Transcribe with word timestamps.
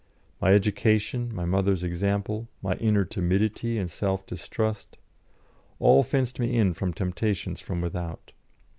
My 0.41 0.55
education, 0.55 1.31
my 1.31 1.45
mother's 1.45 1.83
example, 1.83 2.49
my 2.63 2.73
inner 2.77 3.05
timidity 3.05 3.77
and 3.77 3.91
self 3.91 4.25
distrust, 4.25 4.97
all 5.77 6.01
fenced 6.01 6.39
me 6.39 6.57
in 6.57 6.73
from 6.73 6.91
temptations 6.91 7.59
from 7.59 7.81
without. 7.81 8.31